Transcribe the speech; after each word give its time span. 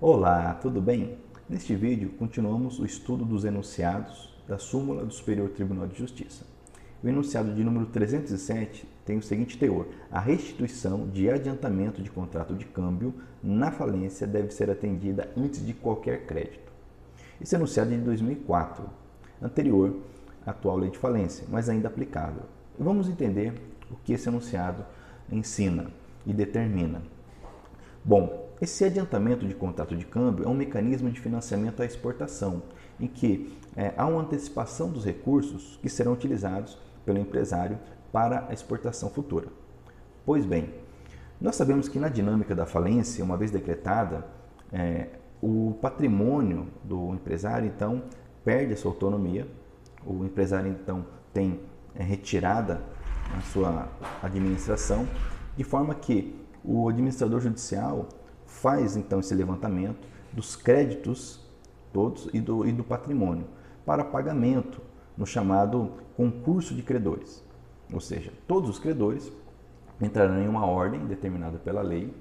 Olá, 0.00 0.54
tudo 0.54 0.80
bem? 0.80 1.18
Neste 1.48 1.74
vídeo 1.74 2.10
continuamos 2.10 2.78
o 2.78 2.86
estudo 2.86 3.24
dos 3.24 3.44
enunciados 3.44 4.32
da 4.46 4.56
súmula 4.56 5.04
do 5.04 5.12
Superior 5.12 5.48
Tribunal 5.48 5.88
de 5.88 5.98
Justiça. 5.98 6.46
O 7.02 7.08
enunciado 7.08 7.52
de 7.52 7.64
número 7.64 7.86
307 7.86 8.88
tem 9.04 9.18
o 9.18 9.22
seguinte 9.22 9.58
teor: 9.58 9.88
a 10.08 10.20
restituição 10.20 11.08
de 11.08 11.28
adiantamento 11.28 12.00
de 12.00 12.08
contrato 12.12 12.54
de 12.54 12.64
câmbio 12.64 13.12
na 13.42 13.72
falência 13.72 14.24
deve 14.24 14.52
ser 14.52 14.70
atendida 14.70 15.32
antes 15.36 15.66
de 15.66 15.74
qualquer 15.74 16.26
crédito. 16.26 16.72
Esse 17.40 17.56
enunciado 17.56 17.92
é 17.92 17.96
de 17.96 18.04
2004, 18.04 18.88
anterior 19.42 19.96
à 20.46 20.52
atual 20.52 20.76
lei 20.76 20.90
de 20.90 20.98
falência, 20.98 21.44
mas 21.50 21.68
ainda 21.68 21.88
aplicável. 21.88 22.42
Vamos 22.78 23.08
entender 23.08 23.52
o 23.90 23.96
que 23.96 24.12
esse 24.12 24.28
enunciado 24.28 24.84
ensina 25.28 25.90
e 26.24 26.32
determina. 26.32 27.02
Bom, 28.08 28.48
esse 28.58 28.86
adiantamento 28.86 29.46
de 29.46 29.54
contrato 29.54 29.94
de 29.94 30.06
câmbio 30.06 30.46
é 30.46 30.48
um 30.48 30.54
mecanismo 30.54 31.10
de 31.10 31.20
financiamento 31.20 31.82
à 31.82 31.84
exportação, 31.84 32.62
em 32.98 33.06
que 33.06 33.54
é, 33.76 33.92
há 33.98 34.06
uma 34.06 34.22
antecipação 34.22 34.88
dos 34.88 35.04
recursos 35.04 35.78
que 35.82 35.90
serão 35.90 36.14
utilizados 36.14 36.78
pelo 37.04 37.18
empresário 37.18 37.78
para 38.10 38.46
a 38.48 38.54
exportação 38.54 39.10
futura. 39.10 39.48
Pois 40.24 40.46
bem, 40.46 40.72
nós 41.38 41.54
sabemos 41.54 41.86
que 41.86 41.98
na 41.98 42.08
dinâmica 42.08 42.54
da 42.54 42.64
falência, 42.64 43.22
uma 43.22 43.36
vez 43.36 43.50
decretada, 43.50 44.24
é, 44.72 45.08
o 45.42 45.76
patrimônio 45.82 46.68
do 46.82 47.12
empresário 47.12 47.68
então 47.68 48.04
perde 48.42 48.72
a 48.72 48.76
sua 48.78 48.90
autonomia, 48.90 49.46
o 50.06 50.24
empresário 50.24 50.70
então 50.70 51.04
tem 51.34 51.60
é, 51.94 52.02
retirada 52.02 52.80
a 53.36 53.42
sua 53.42 53.86
administração, 54.22 55.06
de 55.54 55.62
forma 55.62 55.94
que 55.94 56.47
o 56.64 56.88
administrador 56.88 57.40
judicial 57.40 58.08
faz 58.46 58.96
então 58.96 59.20
esse 59.20 59.34
levantamento 59.34 60.06
dos 60.32 60.56
créditos 60.56 61.46
todos 61.92 62.28
e 62.32 62.40
do, 62.40 62.66
e 62.66 62.72
do 62.72 62.84
patrimônio 62.84 63.46
para 63.84 64.04
pagamento 64.04 64.80
no 65.16 65.26
chamado 65.26 65.92
concurso 66.16 66.74
de 66.74 66.82
credores. 66.82 67.44
Ou 67.92 68.00
seja, 68.00 68.32
todos 68.46 68.68
os 68.68 68.78
credores 68.78 69.32
entrarão 70.00 70.40
em 70.40 70.48
uma 70.48 70.66
ordem 70.66 71.06
determinada 71.06 71.58
pela 71.58 71.82
lei 71.82 72.12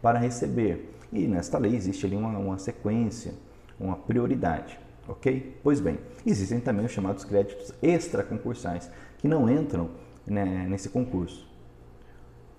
para 0.00 0.18
receber. 0.18 0.94
E 1.12 1.26
nesta 1.26 1.58
lei 1.58 1.76
existe 1.76 2.06
ali 2.06 2.16
uma, 2.16 2.36
uma 2.38 2.58
sequência, 2.58 3.34
uma 3.78 3.96
prioridade. 3.96 4.78
Ok? 5.06 5.60
Pois 5.62 5.80
bem, 5.80 5.98
existem 6.24 6.58
também 6.58 6.86
os 6.86 6.92
chamados 6.92 7.24
créditos 7.24 7.72
extraconcursais, 7.82 8.90
que 9.18 9.28
não 9.28 9.48
entram 9.48 9.90
né, 10.26 10.66
nesse 10.68 10.88
concurso. 10.88 11.46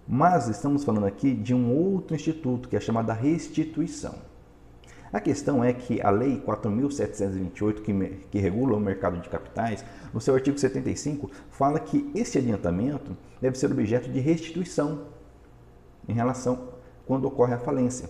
Mas 0.07 0.47
estamos 0.47 0.83
falando 0.83 1.05
aqui 1.05 1.33
de 1.33 1.53
um 1.53 1.73
outro 1.73 2.15
instituto, 2.15 2.69
que 2.69 2.75
é 2.75 2.79
chamada 2.79 3.11
restituição. 3.11 4.15
A 5.11 5.19
questão 5.19 5.63
é 5.63 5.73
que 5.73 6.01
a 6.01 6.09
Lei 6.09 6.43
4.728, 6.45 7.81
que, 7.81 7.93
que 8.29 8.37
regula 8.37 8.75
o 8.75 8.79
mercado 8.79 9.19
de 9.19 9.29
capitais, 9.29 9.83
no 10.13 10.21
seu 10.21 10.35
artigo 10.35 10.59
75, 10.59 11.31
fala 11.49 11.79
que 11.79 12.11
esse 12.13 12.37
adiantamento 12.37 13.15
deve 13.41 13.57
ser 13.57 13.71
objeto 13.71 14.09
de 14.09 14.19
restituição 14.19 15.05
em 16.07 16.13
relação 16.13 16.69
quando 17.07 17.25
ocorre 17.25 17.53
a 17.53 17.59
falência. 17.59 18.09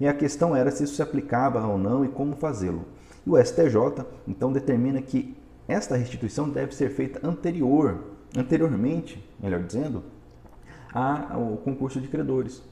E 0.00 0.08
a 0.08 0.14
questão 0.14 0.56
era 0.56 0.70
se 0.70 0.84
isso 0.84 0.96
se 0.96 1.02
aplicava 1.02 1.64
ou 1.66 1.78
não 1.78 2.04
e 2.04 2.08
como 2.08 2.34
fazê-lo. 2.34 2.84
E 3.26 3.30
o 3.30 3.36
STJ, 3.36 4.04
então, 4.26 4.52
determina 4.52 5.00
que 5.02 5.36
esta 5.68 5.96
restituição 5.96 6.48
deve 6.48 6.74
ser 6.74 6.90
feita 6.90 7.26
anterior, 7.26 8.04
anteriormente, 8.36 9.22
melhor 9.40 9.62
dizendo, 9.62 10.02
ao 10.98 11.58
concurso 11.58 12.00
de 12.00 12.08
credores. 12.08 12.62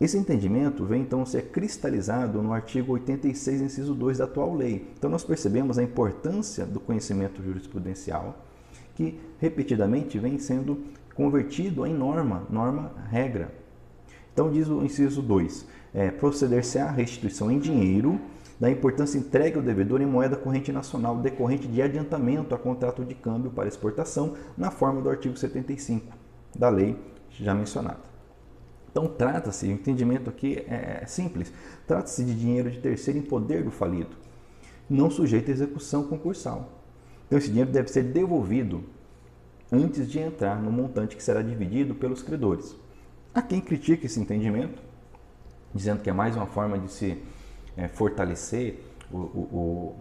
Esse 0.00 0.16
entendimento 0.16 0.84
vem 0.84 1.02
então 1.02 1.24
ser 1.24 1.50
cristalizado 1.50 2.42
no 2.42 2.52
artigo 2.52 2.92
86, 2.94 3.60
inciso 3.60 3.94
2 3.94 4.18
da 4.18 4.24
atual 4.24 4.54
lei. 4.54 4.88
Então 4.96 5.10
nós 5.10 5.22
percebemos 5.22 5.78
a 5.78 5.82
importância 5.82 6.64
do 6.64 6.80
conhecimento 6.80 7.42
jurisprudencial, 7.42 8.44
que 8.96 9.20
repetidamente 9.38 10.18
vem 10.18 10.38
sendo 10.38 10.82
convertido 11.14 11.86
em 11.86 11.94
norma, 11.94 12.46
norma 12.50 12.92
regra. 13.10 13.54
Então 14.32 14.50
diz 14.50 14.66
o 14.68 14.82
inciso 14.82 15.20
2, 15.22 15.66
é, 15.94 16.10
proceder-se 16.10 16.78
à 16.78 16.90
restituição 16.90 17.50
em 17.50 17.58
dinheiro 17.58 18.18
da 18.62 18.70
importância 18.70 19.18
entregue 19.18 19.56
ao 19.56 19.62
devedor 19.62 20.00
em 20.00 20.06
moeda 20.06 20.36
corrente 20.36 20.70
nacional 20.70 21.16
decorrente 21.16 21.66
de 21.66 21.82
adiantamento 21.82 22.54
a 22.54 22.58
contrato 22.58 23.04
de 23.04 23.12
câmbio 23.12 23.50
para 23.50 23.66
exportação 23.66 24.36
na 24.56 24.70
forma 24.70 25.02
do 25.02 25.10
artigo 25.10 25.36
75 25.36 26.06
da 26.56 26.68
lei 26.68 26.96
já 27.28 27.52
mencionada. 27.56 27.98
Então 28.88 29.08
trata-se, 29.08 29.66
o 29.66 29.72
entendimento 29.72 30.30
aqui 30.30 30.64
é, 30.68 31.00
é 31.02 31.06
simples, 31.06 31.52
trata-se 31.88 32.22
de 32.22 32.38
dinheiro 32.38 32.70
de 32.70 32.78
terceiro 32.78 33.18
em 33.18 33.22
poder 33.22 33.64
do 33.64 33.72
falido, 33.72 34.16
não 34.88 35.10
sujeito 35.10 35.50
à 35.50 35.54
execução 35.54 36.04
concursal. 36.04 36.70
Então 37.26 37.40
esse 37.40 37.48
dinheiro 37.48 37.72
deve 37.72 37.88
ser 37.88 38.04
devolvido 38.04 38.84
antes 39.72 40.08
de 40.08 40.20
entrar 40.20 40.62
no 40.62 40.70
montante 40.70 41.16
que 41.16 41.22
será 41.24 41.42
dividido 41.42 41.96
pelos 41.96 42.22
credores. 42.22 42.76
Há 43.34 43.42
quem 43.42 43.60
critique 43.60 44.06
esse 44.06 44.20
entendimento, 44.20 44.80
dizendo 45.74 46.00
que 46.00 46.08
é 46.08 46.12
mais 46.12 46.36
uma 46.36 46.46
forma 46.46 46.78
de 46.78 46.92
se 46.92 47.20
é, 47.76 47.88
fortalecer 47.88 48.80
o, 49.10 49.16
o, 49.16 49.48
o, 49.52 49.96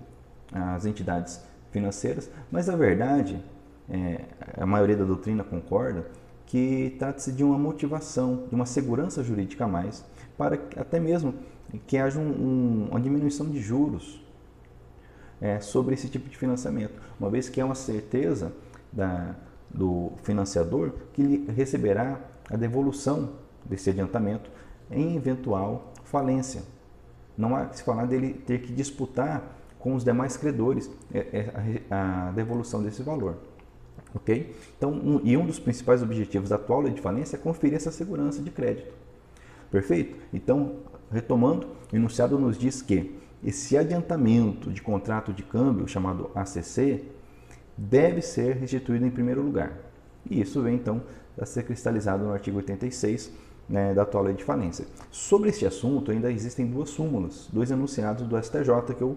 as 0.52 0.86
entidades 0.86 1.42
financeiras, 1.72 2.30
mas 2.52 2.70
a 2.70 2.76
verdade, 2.76 3.44
é, 3.90 4.26
a 4.58 4.66
maioria 4.66 4.98
da 4.98 5.06
doutrina 5.06 5.44
concorda, 5.44 6.06
que 6.46 6.96
trata-se 7.00 7.32
de 7.32 7.44
uma 7.44 7.58
motivação, 7.58 8.46
de 8.50 8.56
uma 8.56 8.66
segurança 8.66 9.24
jurídica 9.24 9.66
a 9.66 9.68
mais, 9.68 10.04
para 10.38 10.56
até 10.76 11.00
mesmo 11.00 11.34
que 11.88 11.98
haja 11.98 12.20
um, 12.20 12.24
um, 12.24 12.88
uma 12.92 13.00
diminuição 13.00 13.50
de 13.50 13.62
juros 13.62 14.22
é, 15.40 15.60
sobre 15.60 15.94
esse 15.94 16.10
tipo 16.10 16.30
de 16.30 16.38
financiamento, 16.38 17.02
uma 17.20 17.30
vez 17.30 17.48
que 17.48 17.62
é 17.62 17.66
uma 17.66 17.76
certeza 17.76 18.52
da, 18.92 19.36
do 19.70 20.12
financiador 20.24 20.92
que 21.14 21.22
ele 21.22 21.52
receberá 21.52 22.20
a 22.50 22.58
devolução 22.58 23.30
desse 23.64 23.90
adiantamento 23.90 24.50
em 24.90 25.16
eventual 25.16 25.94
falência. 26.04 26.64
Não 27.42 27.56
há 27.56 27.66
que 27.66 27.78
se 27.78 27.84
falar 27.84 28.06
dele 28.06 28.34
ter 28.46 28.62
que 28.62 28.72
disputar 28.72 29.58
com 29.80 29.96
os 29.96 30.04
demais 30.04 30.38
credores 30.38 30.90
é, 31.12 31.20
é, 31.20 31.82
a 31.90 32.32
devolução 32.36 32.84
desse 32.84 33.02
valor. 33.02 33.38
Ok? 34.14 34.56
Então, 34.78 34.92
um, 34.92 35.22
e 35.24 35.36
um 35.36 35.46
dos 35.46 35.58
principais 35.58 36.04
objetivos 36.04 36.50
da 36.50 36.56
atual 36.56 36.82
lei 36.82 36.94
de 36.94 37.02
falência 37.02 37.36
é 37.36 37.40
conferir 37.40 37.76
essa 37.76 37.92
segurança 37.92 38.44
de 38.44 38.52
crédito. 38.52 38.94
Perfeito? 39.72 40.18
Então, 40.32 40.76
retomando, 41.12 41.68
o 41.92 41.96
enunciado 41.96 42.38
nos 42.38 42.58
diz 42.58 42.82
que 42.82 43.16
esse 43.44 43.76
adiantamento 43.76 44.72
de 44.72 44.82
contrato 44.82 45.34
de 45.34 45.42
câmbio, 45.42 45.88
chamado 45.88 46.30
ACC, 46.36 47.06
deve 47.76 48.22
ser 48.22 48.58
restituído 48.58 49.06
em 49.06 49.10
primeiro 49.10 49.42
lugar. 49.42 49.74
E 50.30 50.40
isso 50.42 50.62
vem 50.62 50.76
então 50.76 51.02
a 51.40 51.46
ser 51.46 51.64
cristalizado 51.64 52.24
no 52.24 52.34
artigo 52.34 52.58
86 52.58 53.32
né, 53.72 53.94
da 53.94 54.04
atual 54.04 54.26
lei 54.26 54.34
de 54.34 54.44
falência. 54.44 54.86
Sobre 55.10 55.50
este 55.50 55.66
assunto, 55.66 56.12
ainda 56.12 56.30
existem 56.32 56.68
duas 56.68 56.90
súmulas, 56.90 57.48
dois 57.52 57.72
enunciados 57.72 58.28
do 58.28 58.38
STJ 58.38 58.94
que 58.96 59.02
eu 59.02 59.16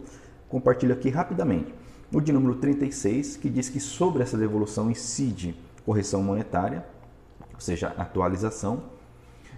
compartilho 0.48 0.94
aqui 0.94 1.10
rapidamente. 1.10 1.75
O 2.12 2.20
de 2.20 2.32
número 2.32 2.54
36, 2.54 3.37
que 3.37 3.50
diz 3.50 3.69
que 3.69 3.81
sobre 3.81 4.22
essa 4.22 4.38
devolução 4.38 4.88
incide 4.88 5.56
correção 5.84 6.22
monetária, 6.22 6.87
ou 7.53 7.60
seja, 7.60 7.88
atualização, 7.98 8.84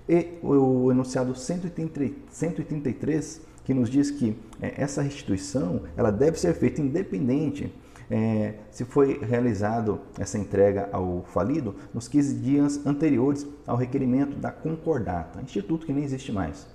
e 0.09 0.39
o 0.43 0.91
enunciado 0.91 1.35
133, 1.35 3.43
que 3.65 3.75
nos 3.75 3.91
diz 3.91 4.11
que 4.11 4.35
é, 4.63 4.81
essa 4.81 5.03
restituição 5.03 5.83
ela 5.97 6.11
deve 6.11 6.39
ser 6.39 6.55
feita 6.55 6.81
independente 6.81 7.71
é, 8.11 8.55
se 8.71 8.85
foi 8.85 9.19
realizado 9.19 10.01
essa 10.19 10.39
entrega 10.39 10.89
ao 10.93 11.25
falido 11.33 11.75
nos 11.93 12.07
15 12.09 12.35
dias 12.37 12.87
anteriores 12.87 13.47
ao 13.67 13.77
requerimento 13.77 14.37
da 14.37 14.51
concordata, 14.51 15.41
instituto 15.43 15.87
que 15.87 15.93
nem 15.93 16.05
existe 16.05 16.33
mais. 16.33 16.67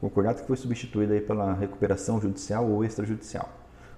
Concordata 0.00 0.40
que 0.40 0.46
foi 0.46 0.56
substituída 0.56 1.14
aí 1.14 1.20
pela 1.20 1.52
recuperação 1.52 2.20
judicial 2.20 2.68
ou 2.68 2.84
extrajudicial. 2.84 3.48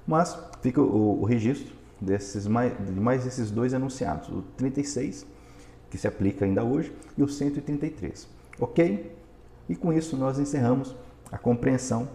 Mas 0.07 0.39
fica 0.61 0.81
o, 0.81 1.23
o 1.23 1.25
registro 1.25 1.75
desses 1.99 2.47
mais, 2.47 2.73
de 2.77 3.01
mais 3.01 3.27
esses 3.27 3.51
dois 3.51 3.73
enunciados, 3.73 4.29
o 4.29 4.43
36, 4.57 5.27
que 5.89 5.97
se 5.97 6.07
aplica 6.07 6.45
ainda 6.45 6.63
hoje, 6.63 6.93
e 7.17 7.23
o 7.23 7.29
133. 7.29 8.29
Ok? 8.61 9.17
E 9.69 9.75
com 9.75 9.93
isso 9.93 10.17
nós 10.17 10.39
encerramos 10.39 10.95
a 11.33 11.39
compreensão 11.39 12.09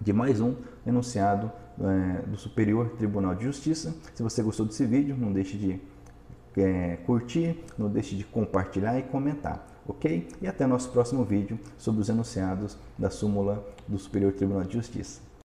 de 0.00 0.12
mais 0.12 0.40
um 0.40 0.54
enunciado 0.86 1.50
é, 1.80 2.22
do 2.22 2.36
Superior 2.36 2.90
Tribunal 2.90 3.34
de 3.34 3.44
Justiça. 3.44 3.94
Se 4.14 4.22
você 4.22 4.42
gostou 4.42 4.64
desse 4.64 4.84
vídeo, 4.86 5.16
não 5.18 5.32
deixe 5.32 5.56
de 5.56 5.80
é, 6.56 6.96
curtir, 7.04 7.62
não 7.76 7.88
deixe 7.88 8.16
de 8.16 8.24
compartilhar 8.24 8.98
e 8.98 9.02
comentar, 9.02 9.66
ok? 9.86 10.28
E 10.40 10.46
até 10.46 10.66
nosso 10.66 10.90
próximo 10.90 11.24
vídeo 11.24 11.58
sobre 11.76 12.00
os 12.00 12.08
enunciados 12.08 12.76
da 12.98 13.10
súmula 13.10 13.66
do 13.86 13.98
Superior 13.98 14.32
Tribunal 14.32 14.64
de 14.64 14.74
Justiça. 14.74 15.25